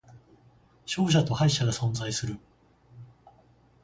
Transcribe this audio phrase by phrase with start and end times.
[0.87, 2.39] 勝者と敗者が存在する